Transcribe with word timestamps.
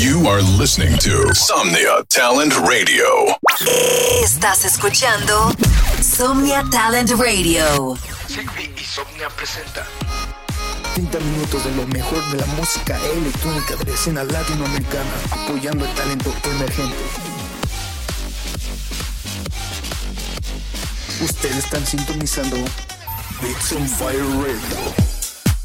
You 0.00 0.26
are 0.28 0.40
listening 0.40 0.96
to 1.00 1.28
Somnia 1.34 2.02
Talent 2.08 2.54
Radio. 2.66 3.04
Estás 4.24 4.64
escuchando 4.64 5.52
Somnia 6.00 6.64
Talent 6.70 7.10
Radio. 7.10 7.98
Sigby 8.26 8.72
y 8.74 8.82
Somnia 8.82 9.28
presenta 9.28 9.84
30 10.94 11.20
minutos 11.20 11.64
de 11.66 11.72
lo 11.72 11.86
mejor 11.88 12.26
de 12.30 12.38
la 12.38 12.46
música 12.56 12.98
electrónica 13.12 13.76
de 13.76 13.84
la 13.84 13.94
escena 13.94 14.24
latinoamericana, 14.24 15.10
apoyando 15.32 15.84
el 15.84 15.94
talento 15.94 16.34
emergente. 16.44 16.96
Ustedes 21.22 21.56
están 21.58 21.86
sintonizando 21.86 22.56
Beats 23.42 23.72
on 23.72 23.86
Fire 23.86 24.24
Radio. 24.24 25.19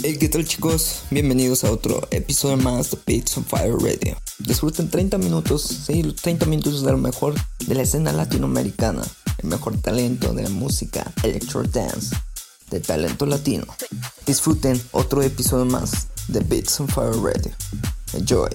Hey, 0.00 0.16
¿qué 0.16 0.28
tal 0.28 0.46
chicos? 0.46 1.02
Bienvenidos 1.10 1.64
a 1.64 1.72
otro 1.72 2.06
episodio 2.12 2.56
más 2.56 2.92
de 2.92 2.98
Beats 3.04 3.36
on 3.36 3.44
Fire 3.44 3.74
Radio. 3.74 4.16
Disfruten 4.38 4.88
30 4.88 5.18
minutos, 5.18 5.62
sí, 5.62 6.04
30 6.22 6.46
minutos 6.46 6.84
de 6.84 6.92
lo 6.92 6.98
mejor 6.98 7.34
de 7.66 7.74
la 7.74 7.82
escena 7.82 8.12
latinoamericana, 8.12 9.02
el 9.38 9.48
mejor 9.48 9.76
talento 9.80 10.32
de 10.32 10.44
la 10.44 10.50
música 10.50 11.12
electro 11.24 11.64
dance, 11.64 12.14
de 12.70 12.78
talento 12.78 13.26
latino. 13.26 13.66
Disfruten 14.24 14.80
otro 14.92 15.20
episodio 15.20 15.64
más 15.64 16.06
de 16.28 16.40
Beats 16.40 16.78
on 16.78 16.86
Fire 16.86 17.16
Radio. 17.20 17.50
Enjoy. 18.12 18.50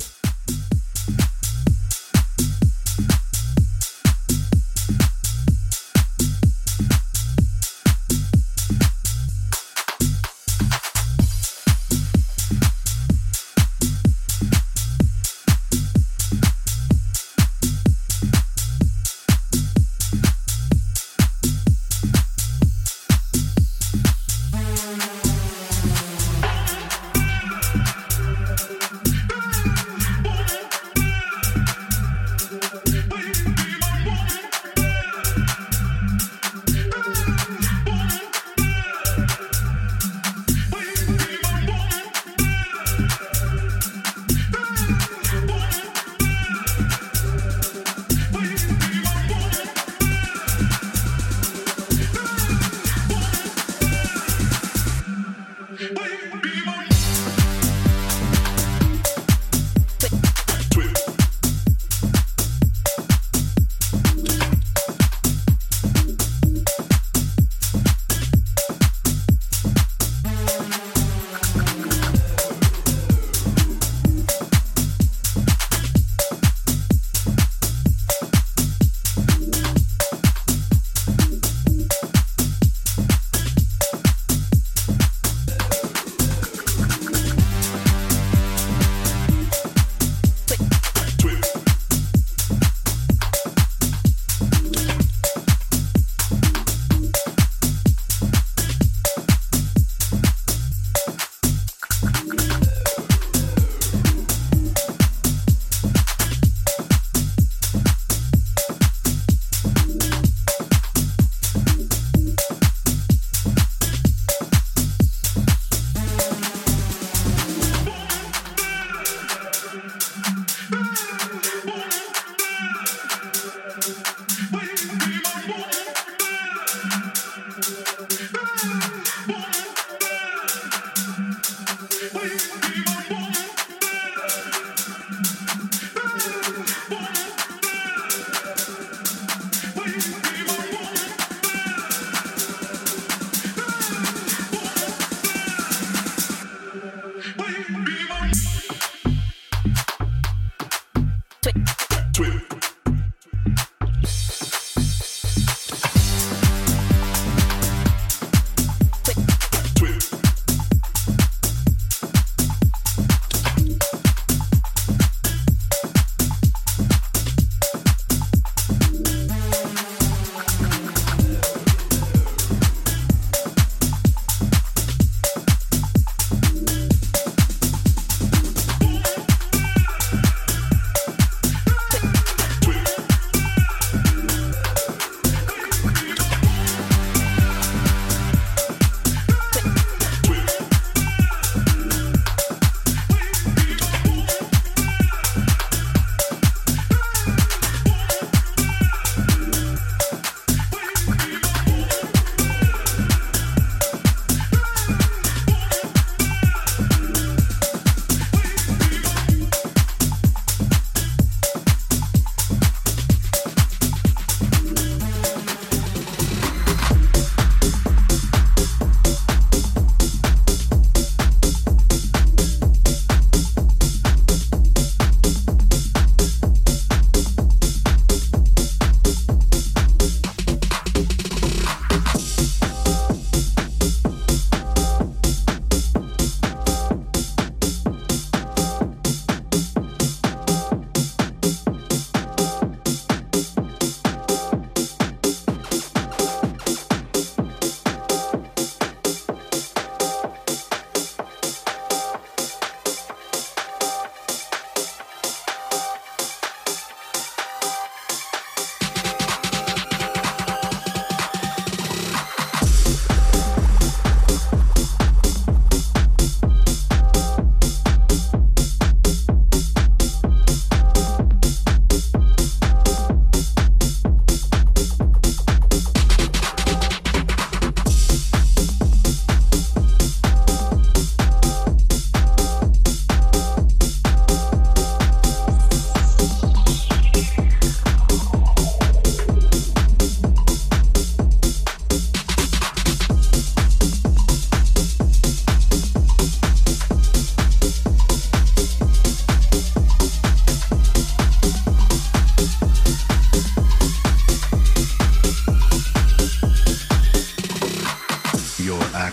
Bye. 55.92 56.40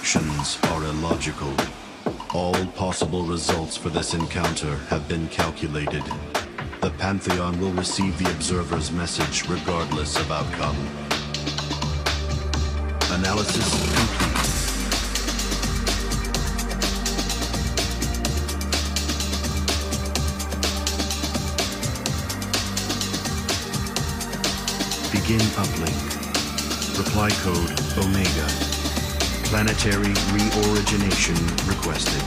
actions 0.01 0.59
are 0.71 0.83
illogical. 0.85 1.53
All 2.33 2.55
possible 2.69 3.23
results 3.23 3.77
for 3.77 3.91
this 3.91 4.15
encounter 4.15 4.77
have 4.89 5.07
been 5.09 5.29
calculated. 5.29 6.03
The 6.81 6.91
Pantheon 6.97 7.61
will 7.61 7.73
receive 7.73 8.17
the 8.19 8.31
observer's 8.31 8.91
message 8.91 9.47
regardless 9.47 10.17
of 10.17 10.33
outcome. 10.33 10.77
Analysis 13.13 13.69
complete. 13.77 14.41
Begin 25.13 25.45
uplink. 25.61 25.99
Reply 26.97 27.29
code 27.43 28.03
Omega 28.03 28.80
Planetary 29.51 30.15
reorigination 30.31 31.35
requested. 31.67 32.23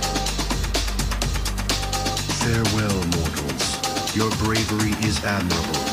Farewell, 2.43 3.01
mortals. 3.15 4.13
Your 4.13 4.29
bravery 4.43 4.91
is 5.07 5.23
admirable. 5.23 5.85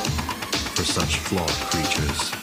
For 0.75 0.83
such 0.83 1.19
flawed 1.19 1.49
creatures, 1.71 2.40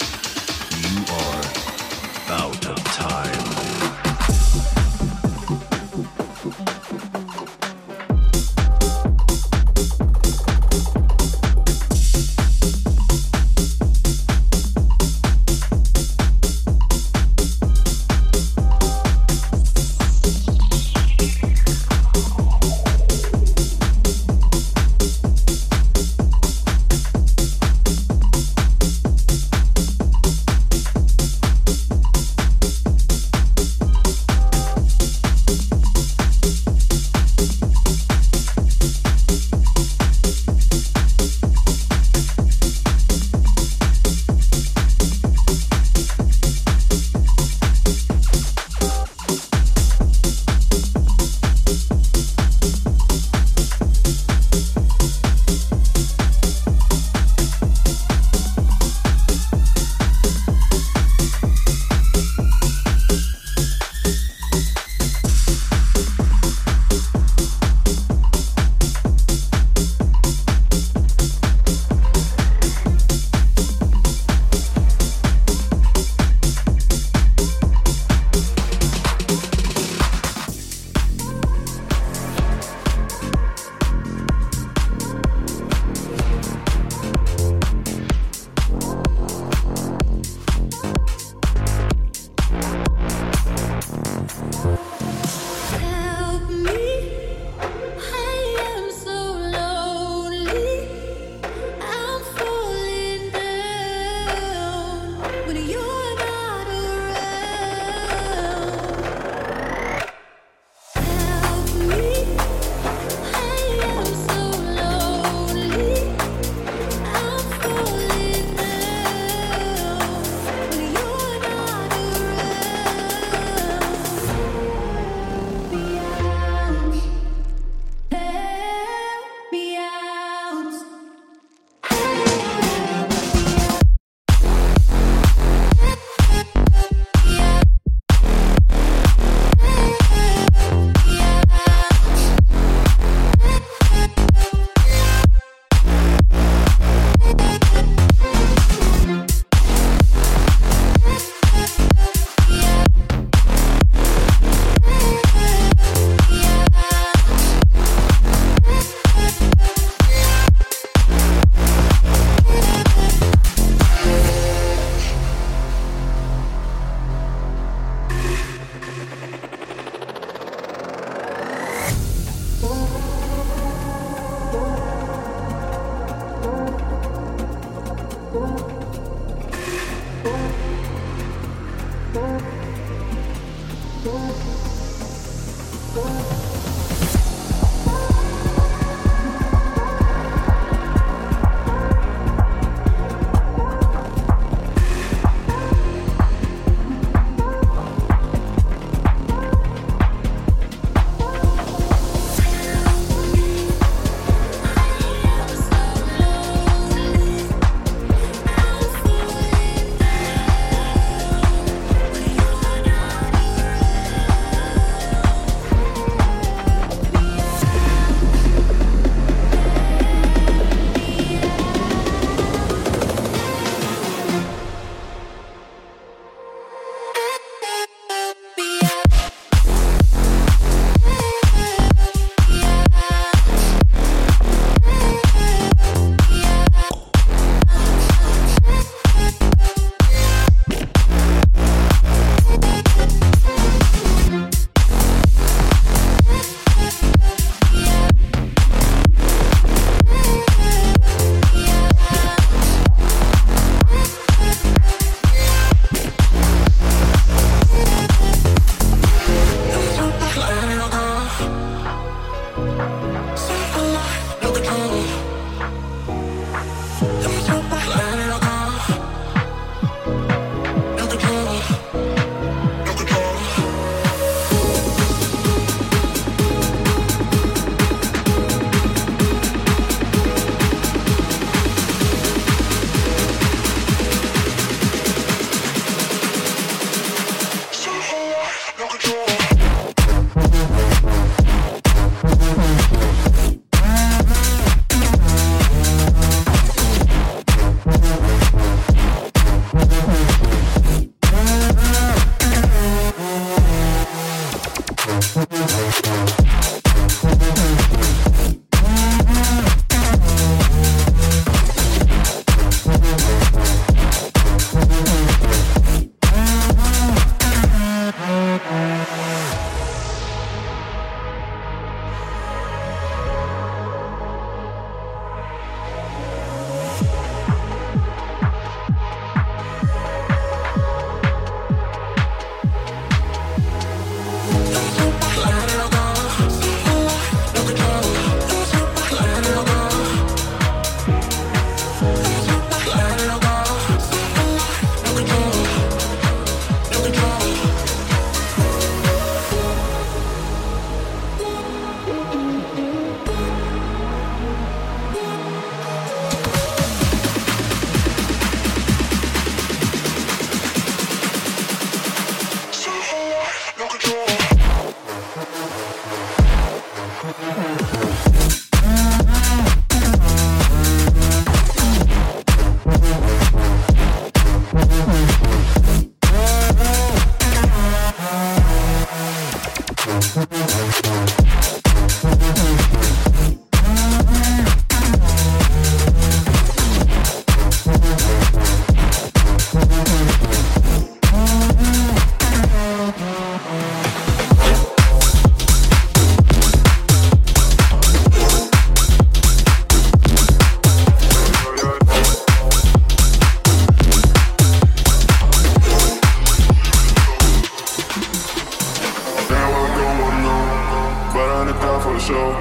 soul. 412.28 412.52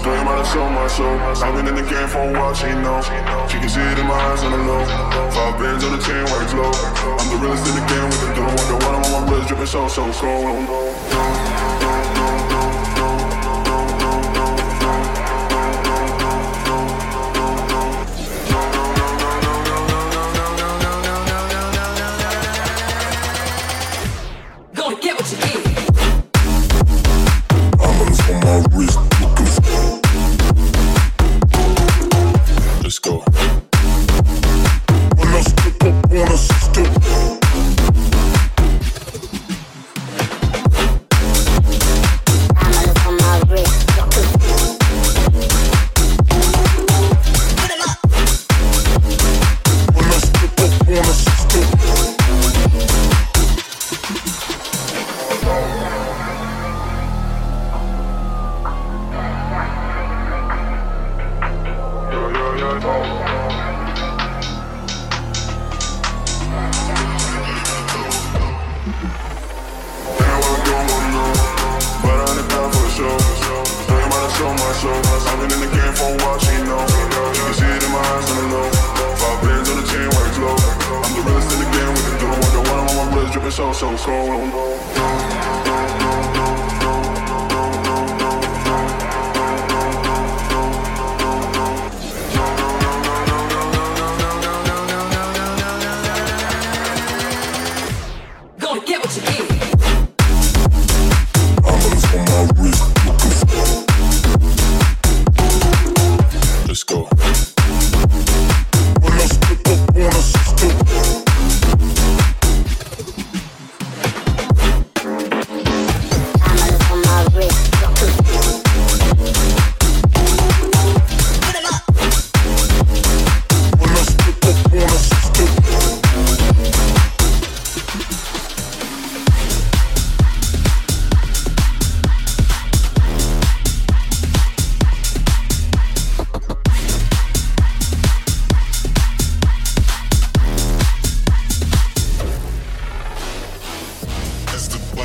Thinking 0.00 0.24
about 0.24 0.40
my 0.40 0.88
so 0.88 1.04
much, 1.20 1.38
I've 1.44 1.54
been 1.54 1.68
in 1.68 1.76
the 1.76 1.84
game 1.84 2.08
for 2.08 2.24
a 2.24 2.32
while, 2.32 2.54
she 2.54 2.72
knows. 2.80 3.04
She 3.50 3.60
can 3.60 3.68
see 3.68 3.84
it 3.84 3.98
in 3.98 4.06
my 4.06 4.16
eyes 4.16 4.42
on 4.42 4.52
the 4.52 4.62
low. 4.64 4.84
Five 5.36 5.54
bands 5.60 5.84
on 5.84 5.92
the 5.92 6.02
chain, 6.02 6.24
where 6.32 6.42
it's 6.42 6.54
low. 6.54 6.72
I'm 7.20 7.28
the 7.28 7.36
realest 7.36 7.68
in 7.68 7.74
the 7.76 7.86
game 7.92 8.08
with 8.08 8.22
the 8.24 8.30
dough. 8.32 8.48
Wonder 8.48 8.76
why 8.80 8.92
I'm 8.96 9.04
on 9.04 9.12
my 9.12 9.32
wrist, 9.32 9.48
dripping 9.48 9.66
so, 9.66 9.88
so 9.88 10.02
cold. 10.16 11.41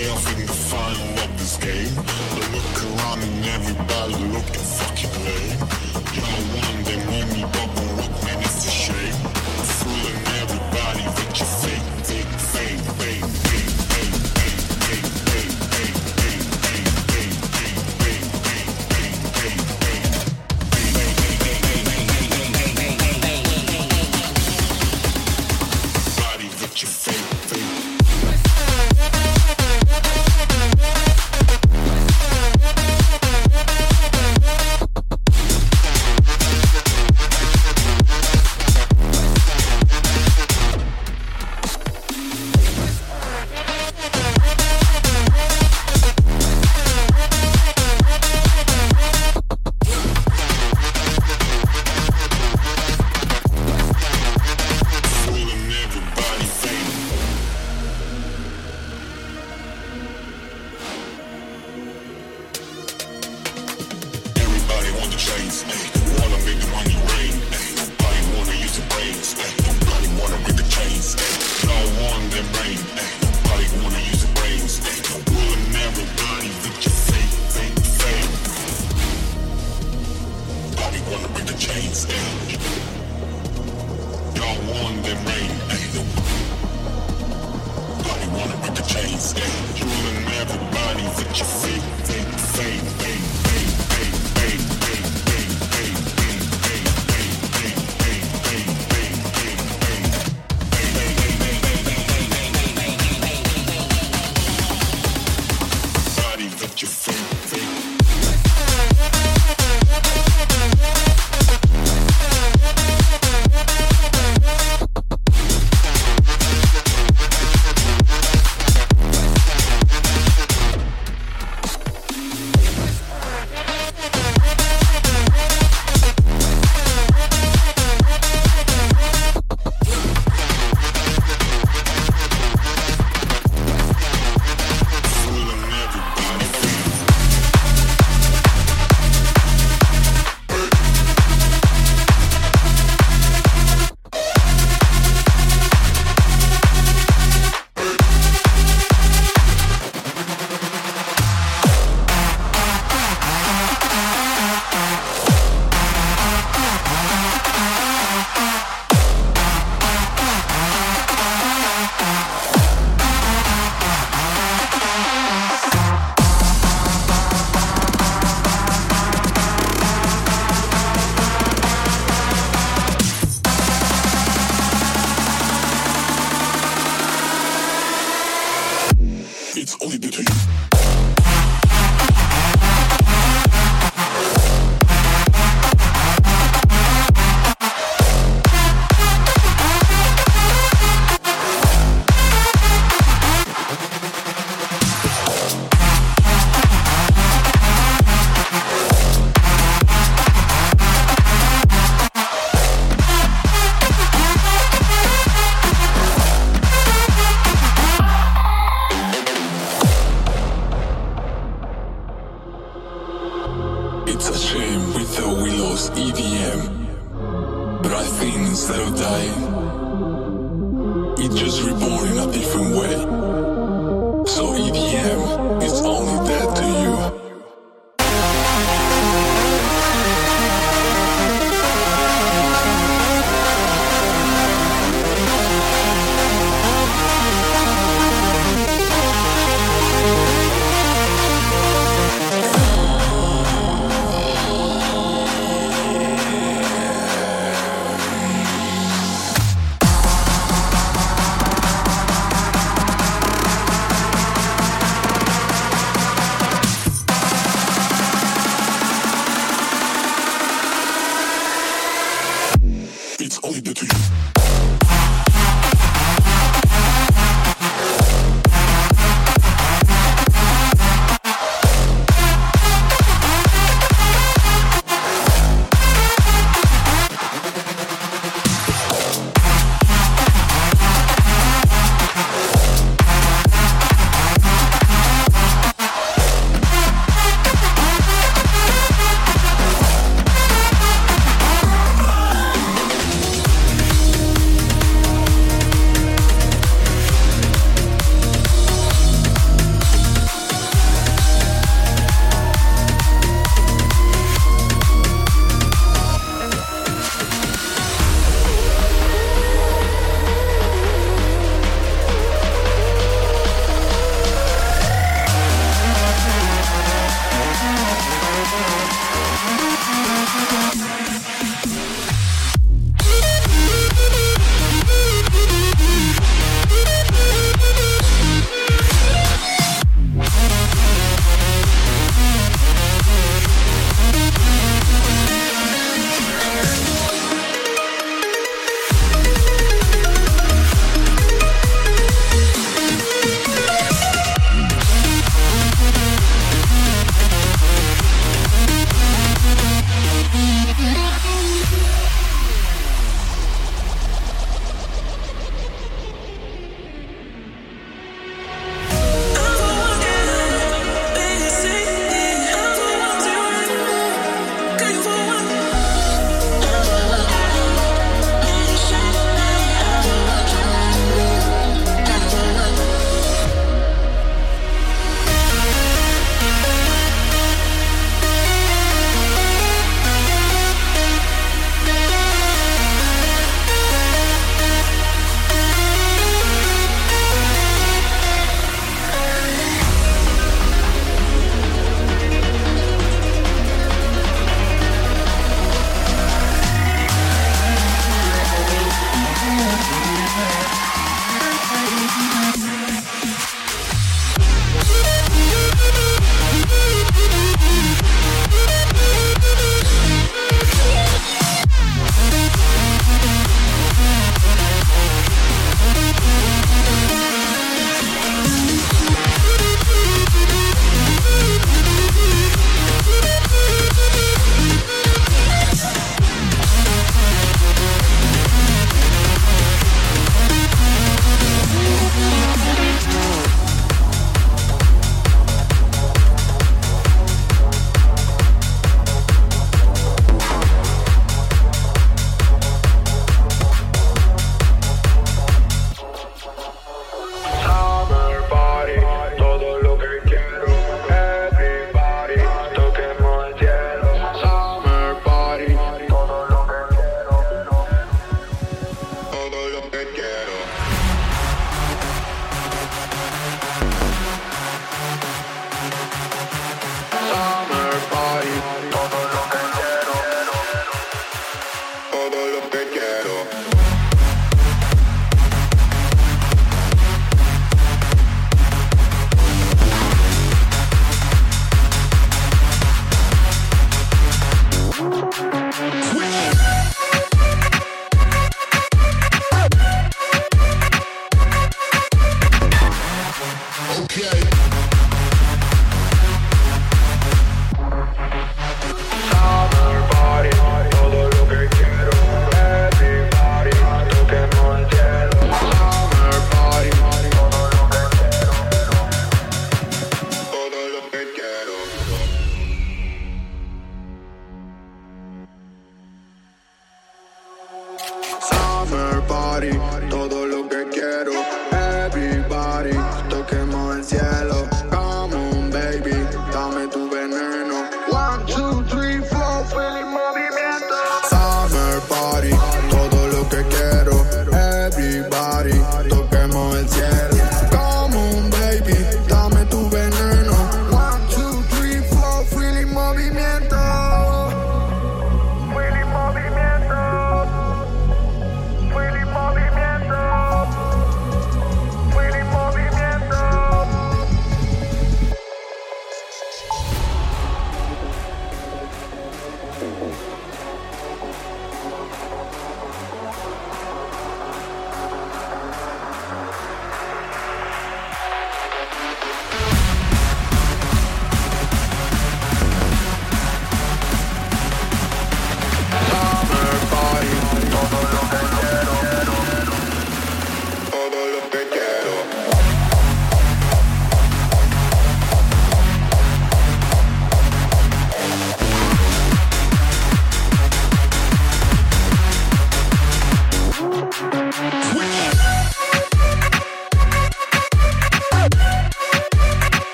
payoff 0.00 0.32
in 0.32 0.46
the 0.46 0.52
final 0.52 1.18
of 1.24 1.38
this 1.38 1.56
game. 1.56 1.94
But 2.34 2.46
look 2.54 2.76
around 2.84 3.22
and 3.22 3.44
everybody 3.56 4.14
looking 4.34 4.66
fucking 4.78 5.14
lame. 5.24 5.58
Y'all 6.16 6.44
won 6.56 6.74
their 6.88 7.02
money, 7.12 7.42
bubble 7.54 7.88
rock 7.98 8.24
man, 8.24 8.38
it's 8.40 8.66
a 8.66 8.70
shame. 8.70 9.19